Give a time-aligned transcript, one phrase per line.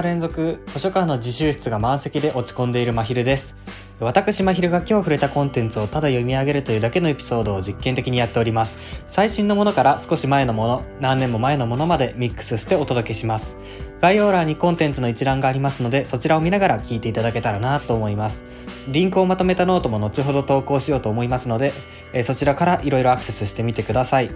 [0.00, 3.56] 日連続図書館の自習室が満席で落ち込んでいるまひるです。
[4.00, 8.78] 私まひるが今日触れたコンテンツをただ読み上げるというだけのエピソードを実験的にやっております。
[9.06, 13.58] 最新のものから少し前のもの何年も前のものまでミックスしてお届けします。
[14.00, 18.44] 概要欄にコンテンツの一覧がありますのでそちらを見ながら聞いていただけたらなと思います。
[18.88, 21.72] リンクをまとめたノートも後ほど投稿しようと思いますので、
[22.14, 24.30] えそちらからいろいろアクセスしてみてください。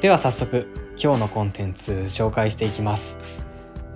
[0.00, 0.66] では早速
[0.98, 3.18] 今日のコンテンツ紹介していきます。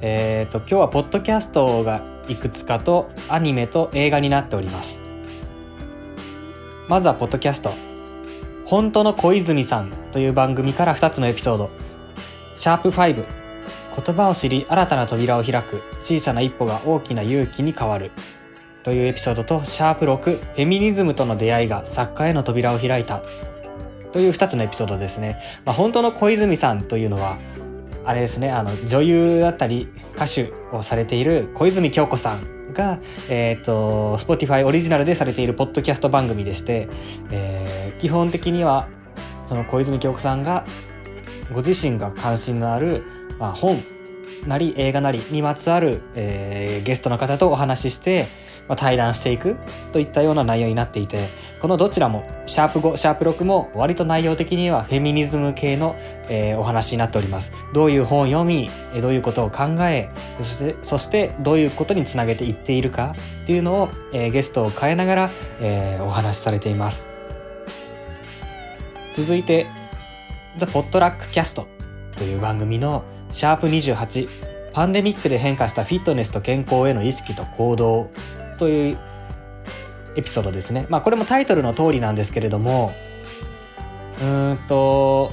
[0.02, 5.02] えーと今日はポッドキャストがいくつかとアニメと映画になっております。
[6.88, 7.70] まずはポッドキャスト。
[8.64, 11.70] 本当の小泉さんという番組から2つのエピソード。
[12.54, 15.82] シャープ5言葉を知り新たな扉を開く。
[16.00, 18.10] 小さな一歩が大きな勇気に変わる。
[18.82, 23.22] というエピソードとシャープ6フェミニズムとの出会いが作家への扉を開いた。
[24.12, 27.38] という2つのエピソードですね、まあ、本当の小泉さんというのは
[28.04, 36.88] あれですねあの女優だったり歌手をされている小泉京子さんが、えーと、Spotify オリジナルでされているポッドキャスト番組でして、
[37.30, 38.88] えー、基本的には
[39.44, 40.64] その小泉京子さんが
[41.52, 43.02] ご自身が関心のある、
[43.38, 43.82] まあ、本
[44.46, 48.28] なり映画なりにまつわる、えー、ゲストの方とお話しして
[48.68, 49.56] まあ、対談していく
[49.92, 51.28] といったような内容になっていて
[51.60, 55.96] このどちらもシャープ5シャープ6も割と内容的にはフェミニズム系の、
[56.28, 57.52] えー、お話になっております。
[57.72, 67.08] どういう本を読みどういうことを考えそしてそしてどういうことにつなげていっているかっていうのを、えー、ゲストを変えながら、えー、お話しされています。
[69.12, 69.66] 続いて
[70.56, 71.66] 「ザ・ポットラック・キャスト」
[72.16, 74.28] という番組のシャープ28
[74.72, 78.10] パンデミックで変化したフィットネスと健康への意識と行動。
[78.60, 78.98] という
[80.16, 80.86] エピソードですね。
[80.90, 82.92] まあこれもタイトルの通りなんですけれども
[84.18, 85.32] うーんと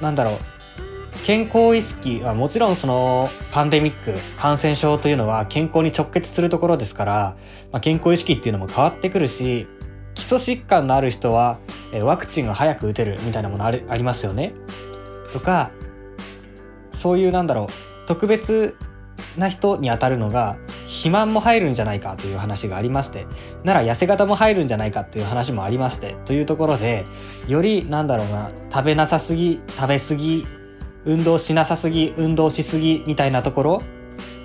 [0.00, 0.38] なんだろう
[1.24, 7.36] 健康意識はもちろんそのパンデミック感染症というのは健康に直結するところですから、
[7.70, 9.68] まあ、健康意識っていうのも変わってくるし
[10.14, 11.60] 基礎疾患のある人は
[12.02, 14.52] ワクチンが早く打てるみたいなものありますよね。
[15.32, 15.70] とか
[16.92, 18.76] そういうなんだろう特別
[19.36, 20.56] な人にあたるのが
[20.88, 23.26] 肥満も入るんじゃないかという話がありまして
[23.62, 27.04] なら痩せ型も入るんじゃないかっていう話もありましてというところで
[27.46, 30.46] よりなんだろうな食べなさすぎ食べ過ぎ
[31.04, 33.82] 運動しなさすぎ運動しすぎみたいなところ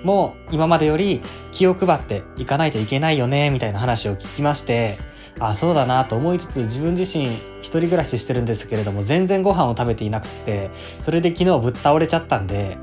[0.04, 4.98] も今までより気を配っていかないといけないよねみたいな話を聞きまして
[5.40, 7.26] あそうだなと思いつつ自分自身
[7.60, 10.70] 一人暮らししてるんですけれども全然ご飯を食べていなくって
[11.02, 12.76] それで昨日ぶっ倒れちゃったんで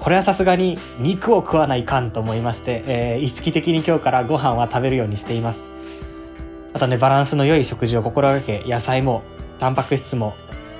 [0.00, 5.70] これはさすがに肉を食わないかんと思いまして、えー、意識的に今日からご飯は食べるようにしています
[6.74, 9.22] あとねバランスの良い食事を心がけ野菜も
[9.58, 10.36] タンパク質も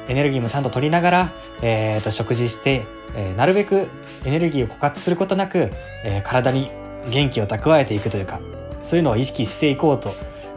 [0.09, 2.85] エネルギーもちゃんと取りながら、えー、と食事して、
[3.15, 3.89] えー、なるべく
[4.25, 5.71] エネルギーを枯渇することなく、
[6.05, 6.71] えー、体に
[7.11, 8.41] 元気を蓄えていくというか
[8.83, 10.15] そういうのを意識していこうと、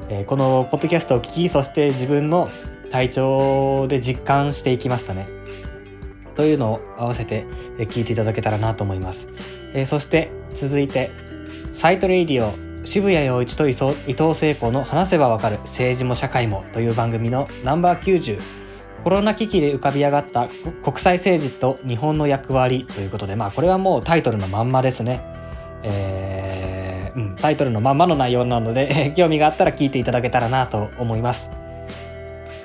[0.09, 2.49] えー、このポッドキャストを聞きそして自分の
[2.91, 5.38] 体調で実感していきましたね。
[6.35, 7.45] というのを合わせて
[7.79, 9.29] 聞いていただけたらなと思います。
[9.73, 11.11] え、そして続いて
[11.71, 12.53] サイトレイディオ
[12.85, 18.39] 渋谷陽一と伊藤聖子の話せばわかる政治も社会もという番組のナンバー90
[19.03, 20.47] コロナ危機で浮かび上がった
[20.83, 25.21] 国際政治と日本の役割ということでまあこれはもうタイトルのまんまですね。
[25.83, 31.51] えー、うん、タイトルのまんまの内容なので 興味があったら聞いていただけたらなと思います。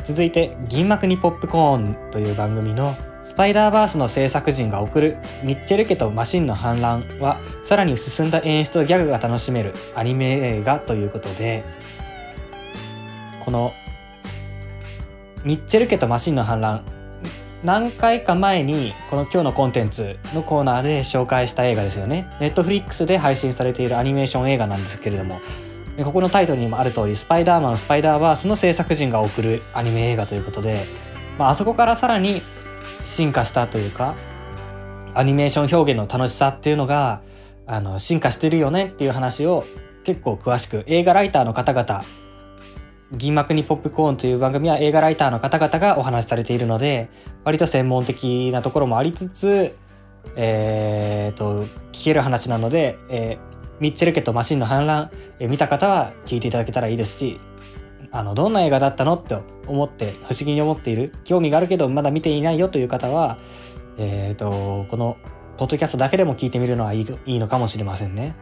[0.03, 2.95] 続いて「銀幕にポップコーン」という番組の
[3.35, 11.65] スパイダーバースの制作陣が送るミッチェル家とマシンの反乱はさらに進んだ演出とギャグが楽しめるアニメ映画ということで
[13.45, 13.73] この
[15.43, 16.85] ミッチェル家とマシンの反乱
[17.65, 22.29] 何回か前にこの今日のコンテンツのコーナーで紹介した映画ですよね。
[22.39, 25.41] ネットフリックスで配信されているアニメーション映画なんですけれども
[26.05, 30.87] ここのタイトルにもある通りスパイダーマンスパイダーバースの制作陣が送るアニメ映画ということで、
[31.37, 32.43] ま、あそこからさらに
[33.05, 34.15] 進化したというか
[35.15, 37.23] アニメーション表現の楽しさっていうのが
[37.67, 39.65] あの進化してるよねっていう話を
[40.03, 42.05] 結構詳しく映画ライターの方々
[43.13, 47.09] 銀幕にポップコーンという番組は映画ライターの方々がお話しされているので
[47.45, 49.77] 割と専門的なところもありつつ
[50.37, 53.39] えーと、聞ける話なので、えー、
[53.81, 57.41] ミッチェル家とマシンの反乱、えー、見た方は聞いていただけたらいいですし
[58.15, 63.39] あのどんな映画だったのって思って不思議に思っている興味があるけどまだ見ていないよという方は、
[63.99, 65.17] えーと、この
[65.57, 68.37] ポッドキャストだけでも聞いてみるのはいいいいのかもしれませんね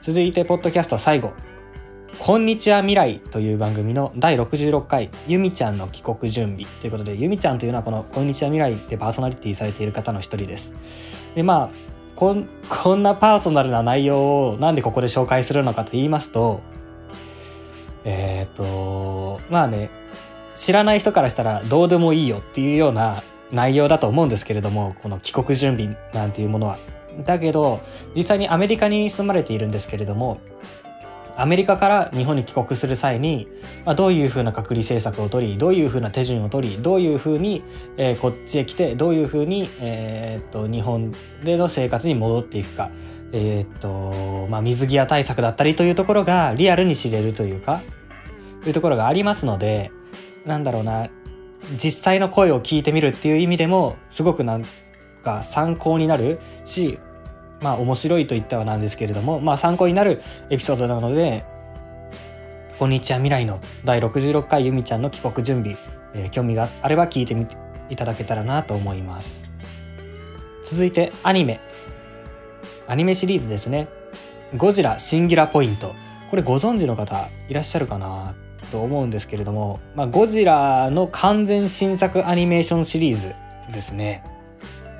[0.00, 1.34] 続いてポッドキャスト最後
[2.18, 10.74] 「こんにちは未来」という番組の第66回「ゆみちゃんの帰国準備」ということでゆみちゃんというのはこの「こんにちは未来」でパーソナリティされている方の一人です。
[11.36, 16.60] でまあこんこんなパーソナルな内容をなんでここで紹介するのかと言いますと
[18.06, 19.90] えっ、ー、とまあね
[20.54, 26.78] 知らない人からしたらどうでもいいよっていうような内容だと思うんですけれどもこの帰国準備なんていうものは。
[27.24, 27.80] だけど
[28.14, 30.38] 実際にアメリカに住まれているんですけれども
[31.34, 33.46] アメリカから日本に帰国する際に、
[33.84, 37.62] まあ、どういうふうな隔離政策を取りどういうふうな手順を取りどういうふうに、
[37.96, 41.12] えー、こっちへ来てどういうふうに、えー、っと日本
[41.44, 42.90] での生活に戻っていくか、
[43.32, 47.82] えー、っとまあ、水際対策だったりというところがリアルに知れるというか
[48.68, 49.90] いうところがありますので
[50.44, 51.08] なんだろうな
[51.72, 54.64] 実際の声を聞いてみるっていう意味でもすごくなん
[55.22, 56.98] か参考になるし
[57.60, 61.44] まあ面白いと言ってはなんですけれどもまあ参考になるエピソードなので
[62.78, 65.76] 「こんにちは未来」の第66回ゆみちゃんの帰国準備、
[66.14, 67.56] えー、興味があれば聞いてみて
[67.88, 69.50] いただけたらなと思います。
[70.64, 71.60] 続いてアニメ。
[72.88, 73.88] アニメシリーズですね
[74.56, 75.94] 「ゴジラシンギュラポイント」
[76.30, 78.34] これご存知の方いらっしゃるかな？
[78.70, 83.34] と思うんですけれども、まあ、ゴジラの完全新作アニメーションシリーズ
[83.72, 84.24] ですね。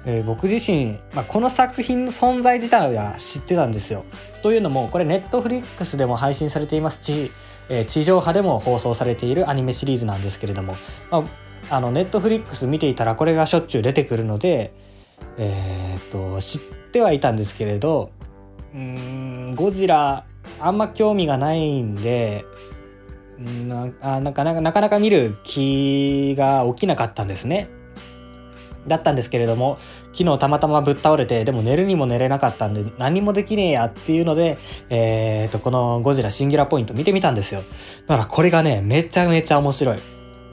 [0.09, 4.05] えー、僕自身、まあ、この作品の存在自体は知ってたんですよ。
[4.43, 7.33] というのもこれネットフリックスでも配信されていますし、
[7.69, 10.77] えー、地上波でも放送されているアニメシリーズなんですけれども、
[11.11, 11.25] ま
[11.71, 14.73] あ、あのネットフリックス見ていたらこれがしょっちゅう出てくるので、
[15.39, 16.61] えー、っと知っ
[16.93, 18.13] てはいたんですけれど
[18.75, 20.25] うんゴジラ
[20.61, 22.45] あんま興味がないんで
[23.39, 27.71] なあなかなかなかなか見る気が起きなかったんですね。
[28.87, 29.79] だったんですけれども
[30.13, 34.59] 昨日たまたまぶっ倒れてでも寝るにも寝れなかったんで何もできねえやっていうので、
[34.91, 37.63] えー、とこのゴジラシンギュラポイント見てみたんですよ。
[38.07, 39.99] だからこれがねめちゃめちゃ面白い。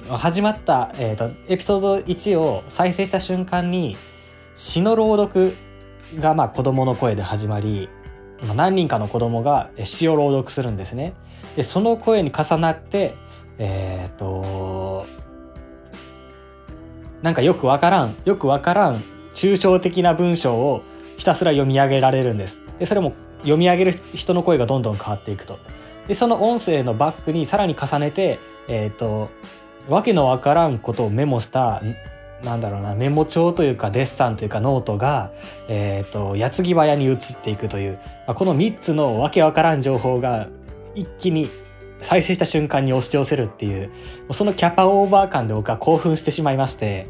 [0.10, 3.96] 始まった、えーと、エピソード1を再生した瞬間に
[4.54, 5.56] 詩の朗読
[6.20, 7.88] がまあ子供の声で始まり
[8.56, 11.14] 何人かの子供が詩を朗読するんですね。
[11.56, 13.16] でその声に重なって
[13.58, 15.06] えっ、ー、と
[17.22, 19.04] なんかよくわからんよくわからん
[19.34, 20.84] 抽象的な文章を
[21.18, 22.62] ひたすら読み上げられるんです。
[22.80, 25.60] でそれも読み上げる人の声がどんどん変わっていくと。
[26.08, 29.30] でその音声のバックにさらに重ねてえっ、ー、と
[29.88, 31.82] わけのわからんことをメモした
[32.44, 35.32] なんだろうなメモ帳というかデッサンというかノートが、
[35.68, 37.94] えーと、矢継ぎ早に移っていくという、
[38.28, 40.48] まあ、この3つのわけわからん情報が
[40.96, 41.50] 一気に
[42.00, 43.92] 再生した瞬間に押し寄せるっていう
[44.32, 47.08] そのキャパオーバー感で僕は興奮してしまいまして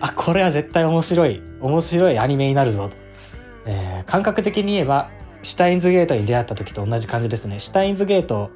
[0.00, 2.96] あこれは絶対面白い面白いアニメになるぞと、
[3.66, 5.10] えー、感覚的に言えば
[5.42, 7.60] シュタインズゲートに出会った時と同じ感じですね。
[7.60, 8.50] シュタインズゲート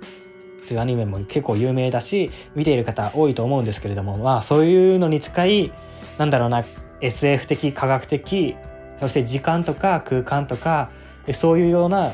[0.66, 5.72] というアニメも結構有名だし見ている方多いと思うんですけれどもまあそういうのに近い
[6.18, 6.64] なんだろうな
[7.00, 8.56] SF 的科学的
[8.96, 10.90] そして時間とか空間とか
[11.32, 12.12] そういうような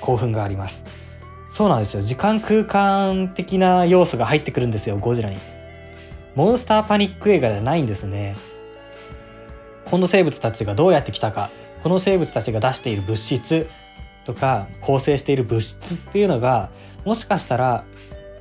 [0.00, 0.84] 興奮があります。
[1.48, 2.02] そうなんですよ。
[2.02, 4.96] 時間空間的な要素が入ってくるんですよ。
[4.98, 5.38] ゴジラに。
[6.34, 8.36] モンスターパニック映画じゃないんですね。
[9.84, 11.50] この生物たちがどうやって来たか。
[11.82, 13.68] この生物たちが出している物質。
[14.26, 16.70] とか構成している物質っていうのが
[17.04, 17.84] もしかしたら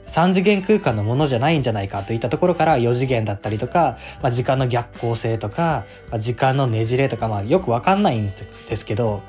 [0.08, 2.04] 3次元空間のものじゃないんじゃないか。
[2.04, 9.24] といったところから4次元だったりとか、まあ、時間の逆行性とか、まあ、時間のねじれとか、まあ、よくわかんないんですけど。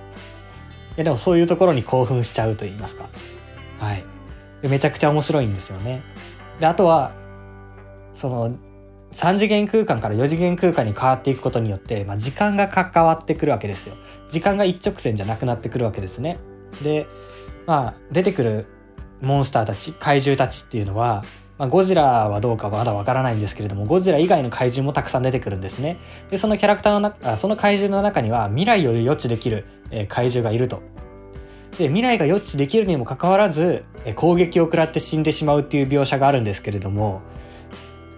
[0.97, 3.09] いやでもそういうところに興奮しちゃうと言いますか。
[3.79, 4.05] はい。
[4.69, 6.03] めちゃくちゃ面白いんですよね。
[6.61, 7.13] であとは
[8.13, 8.57] その
[9.13, 13.97] 3次元空間から4次元空間に変わっていくことによって、まあ、時間が関わってくるわけですよ。
[14.29, 16.39] 時間が一直線じゃなくなってくるわけですね。
[16.83, 17.07] で
[17.67, 18.67] まあ出てくる
[19.21, 21.25] モンスターたち怪獣たちっていうのは、
[21.59, 25.99] まあ、ゴジラはどうかまだわからないんですけれどもゴジラ以外の怪獣もたくさん出てくるんですね。
[26.31, 30.83] でそのキャラクターの中その怪獣の中には未来を予知できる、え、怪獣がいると。
[31.79, 37.23] で未来が予知できるにもかかわらず、攻撃を食らって死んでしまうっていう描写があるんですけれども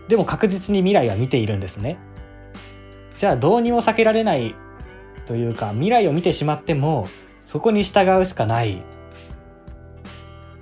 [0.07, 1.99] でも確実に未来は見ているんですね
[3.17, 4.55] じゃあどうにも避けられない
[5.25, 7.09] というか未来を見てしまっても
[7.47, 8.83] そこに従うしかない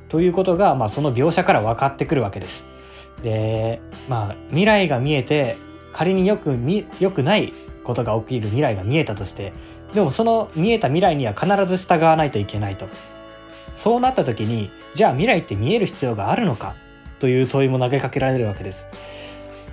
[0.08, 2.66] ということが、まあ、その描写から分かってくるわけです。
[3.22, 5.56] でまあ未来が見えて
[5.92, 9.52] 仮によくみよくないことが起きる未来が見えたとして
[9.96, 12.86] でもその見えた未来には必ず従わないといけないと。
[13.72, 16.76] そうなった時にじゃあ未来って見える必要があるのか？
[17.18, 18.88] という問いも投げかけられるわけです。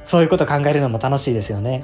[0.05, 1.83] そういうこと考えるのも楽しいですよね。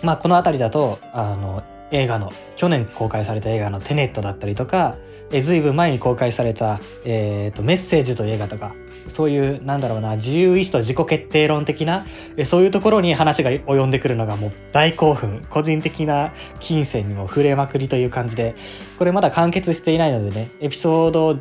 [0.00, 4.94] まあこの辺りだとあの映画の去年公開された映画の「テネット」だったりとか
[5.32, 8.76] えずいぶん前に公開された、えーと「メッセージ」という映画とか
[9.08, 12.04] そういうなんだろうな自由意志と自己決定論的な
[12.44, 15.44] そういうところに話が及んでくるのがもう大興奮。
[15.50, 18.54] 個人的な金銭にも触れまくりという感じで。
[18.98, 21.38] これまだ完結していないのでねエピソード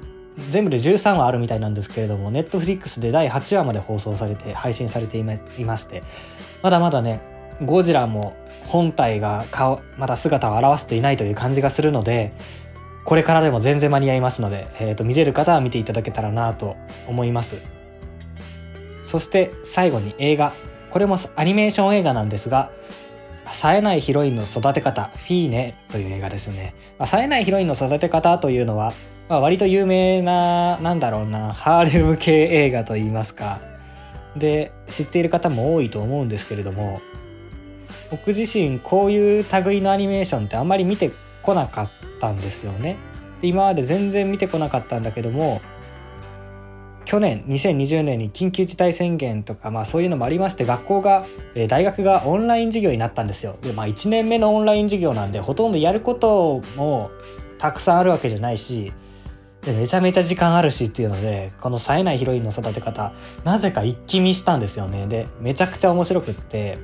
[0.50, 6.04] 全部で13話あるみたいなんですけれどもネットフリックスで第8話まで放送されて配信されていまして
[6.62, 7.22] まだまだね
[7.64, 12.34] ゴジラも本体が顔まだ姿を現していないという感じがするので
[13.06, 17.62] これからでも全然間に合いますので、えーと、見れる方は見ていただけたらなと思います。
[19.04, 20.54] そして最後に映画。
[20.90, 22.72] これもアニメーション映画なんですが
[23.48, 28.94] 冴えないヒロインの育て方フィーネという映画ですね、まあ、冴えないヒロインの育て方というのは、
[29.28, 33.60] まあ、割と有名ななんだろうなハーレム系映画といいますか。
[34.36, 37.02] で知っている方も多いと思うんですけれども
[38.10, 41.12] 僕自身こういう類のアニメーションってあんまり見て
[41.44, 42.98] こなかったんですよね。
[43.42, 45.62] で今まで全然見てこなかったんだけども
[47.06, 53.58] 去年2020年に緊急事態宣言とか、まあ、そういうのもありまして学校が、え大学がオンライン授業になったんですよ。
[53.62, 57.12] でまあ1年目のオンライン授業なんでほとんどやることも
[57.60, 58.92] たくさんあるわけじゃないし
[59.62, 65.08] でめちゃめちゃ時間あるしっていうのでこの冴えないヒロインの育て方なぜか一気見したんですよね。
[65.08, 66.78] でめちゃくちゃ面白くって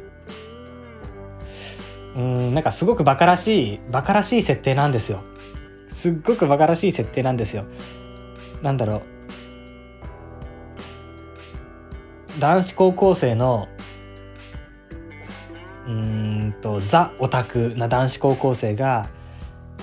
[2.16, 5.24] うんなんかすごくバカらしいバカらしい設定なんですよ。
[5.88, 7.66] すっごくバカらしい設定なんですよ。
[8.62, 9.02] なんだろう。
[12.40, 13.68] 男子高校生の
[15.88, 19.08] うんとザオタクな男子高校生が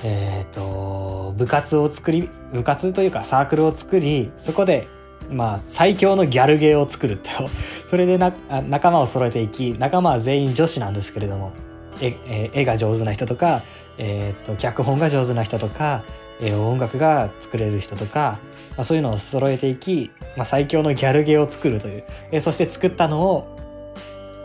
[0.04, 4.88] えっ、ー、と部活を作り部活というかサークルを作りそこで
[5.30, 7.30] まあ最強のギャルゲーを作るって
[7.90, 8.32] それでな
[8.68, 11.52] 仲間を揃えていき仲間は全員女子なんですけれども。
[12.00, 13.62] 絵絵が上手な人とか、
[13.98, 16.04] えー、と脚本が上手な人とか、
[16.40, 18.38] えー、音楽が作れる人とか、
[18.76, 23.56] まあ、そういうのを揃えていき、まあ、最強のギャルゲーを作るという、えー、そして作ったのを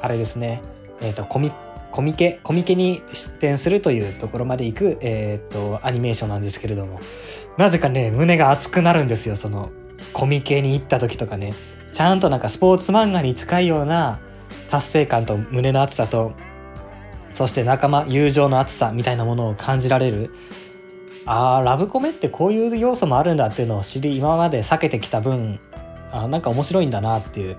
[0.02, 0.62] あれですね、
[1.02, 1.52] えー、とコミ
[1.92, 7.00] コミケコミケに出展するというところまで行く、えー、とアニメーションなんですけれども。
[7.58, 9.72] なぜかね胸が熱くなるんですよその
[10.14, 11.54] コミケに行った時とかね。
[11.92, 14.20] ちゃんとなんかスポーツ漫画に近いような
[14.70, 16.32] 達成感と胸の熱さと
[17.34, 20.34] そして仲間友情の熱さみたいなものを感じられる。
[21.26, 25.60] あーラブコメってこういう要素もあるんだっていうのを知り今まで避けてきた分
[26.12, 27.58] あなんか面白いんだなっていう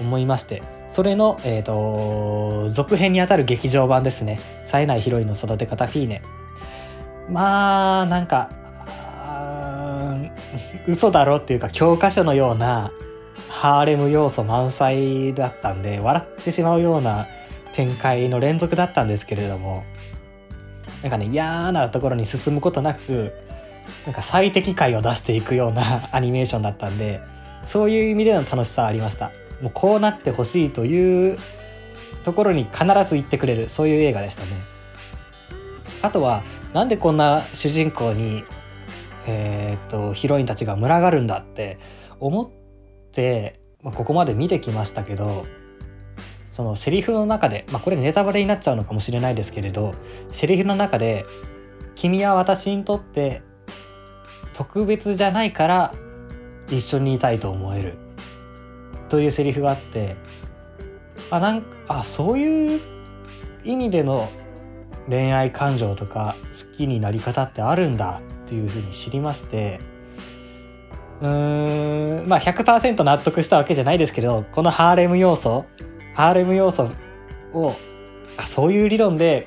[0.00, 0.62] 思いまして。
[0.90, 4.40] それの、えーと、続編にあたる劇場版ですね。
[4.64, 6.22] 冴えないヒロインの育て方フィーネ。
[7.28, 8.48] まあなんか
[10.86, 12.90] 嘘だろっていうか教科書のような
[13.48, 17.28] ハーレム要素満載だったんで笑ってしまうような
[17.78, 19.84] 展開の連続だったんですけれども
[21.00, 23.32] なんかね嫌なところに進むことなく
[24.04, 27.20] なんか最適解を出していくような アニメーションだったんで
[27.64, 29.30] そういう意味での楽しさはありました。
[29.60, 31.38] もうこうなってほしいという
[32.24, 34.50] ところに必ず行ってくれるそういう映画でしたね。
[36.02, 36.42] あとは
[36.72, 38.44] なんでこんな主人公に
[39.28, 41.78] えー、っとヒロインたちが群がるんだって
[42.18, 42.50] 思っ
[43.12, 45.46] て、まあ、ここまで見てきましたけど
[46.58, 49.94] そのセリフの中で、まあ、これネタバレになっちゃうのかもしれないですけれど
[50.32, 51.24] セリフの中で
[51.94, 53.42] 「君は私にとって
[54.54, 55.94] 特別じゃないから
[56.68, 57.94] 一緒にいたいと思える」
[59.08, 60.16] というセリフがあって
[61.30, 62.80] あなんあそういう
[63.64, 64.28] 意味での
[65.08, 69.78] 恋愛感情とか好きになり方ってあるんだっていうふうに知りまして
[71.20, 75.66] うーんまあ100%納得したわけじゃないですけどこのハーレム要素
[76.18, 76.90] ハーレム要素
[77.52, 77.76] を
[78.36, 79.46] あそういう理論で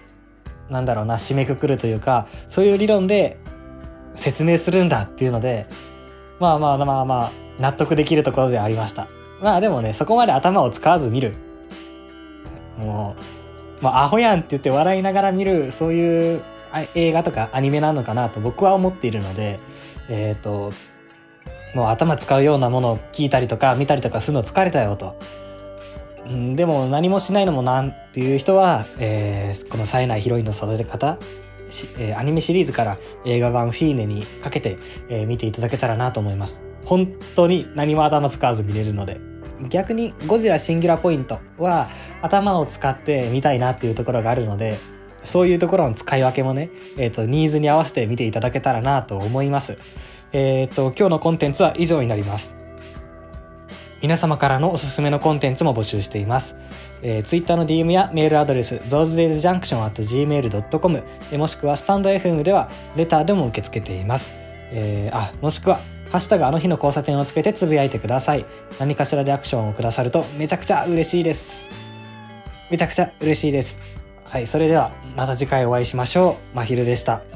[0.69, 3.37] なんだろうな締めくくるというかそういう理論で
[4.13, 5.67] 説明するんだっていうので
[6.39, 9.09] まあまあまあまあ納得できるところでありました。
[9.41, 11.35] まあでもねそこまで頭を使わず見る。
[12.77, 13.17] も
[13.81, 16.41] う、まあ、アホやんって言って笑いながら見るそういう
[16.95, 19.59] 映画とかアニメなのかなと僕は思っているので
[20.07, 20.71] えっ、ー、と
[21.75, 25.17] もう頭使うようなものを聞いたりとか見たりとかするの疲れたよと。
[26.27, 31.17] うん、でも何もしないのもなんっていう人は、えー、この冴えないヒロインの育て方
[31.97, 34.77] えー、アニメシリーズから映画版「フィーネ」にかけて、
[35.09, 36.61] えー、見ていただけたらなと思います。
[36.85, 39.19] 本当に何も頭使わず見れるので。
[39.69, 41.87] 逆にゴジラシンギュラポイントは
[42.23, 44.79] 頭を使って見たいなっていうところがあるので
[45.23, 49.77] そういうところの使い分けもね、えーと、ニーズに合わせて見ていただけたらなと思います。
[50.33, 52.60] えっ、ー、と今日のコンテンツは以上になります。
[54.01, 56.55] 皆様からのおすすめのコンテンツも募集しています。
[57.03, 61.03] えー、Twitter の DM やメールアドレス thosedaysjunction.gmail.com
[61.37, 64.33] もしくはスタンド FM ではレターでも受け付けています。
[64.71, 65.77] えー、あもしくは
[66.09, 68.45] ハッシュタグあの日の交差点をつけてつぶやいてください。
[68.79, 71.69] 何かしらでアクションをくださるとめちゃくちゃ嬉しいです。
[72.69, 73.79] めちゃくちゃ嬉しいです。
[74.25, 76.55] はい、それではまた次回お会いしましょう。
[76.55, 77.30] まひるでした。